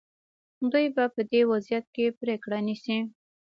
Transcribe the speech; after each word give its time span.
دوی 0.71 0.85
به 0.95 1.03
په 1.15 1.21
دې 1.31 1.41
وضعیت 1.51 1.85
کې 1.95 2.15
پرېکړه 2.19 2.57
نیسي. 2.67 2.97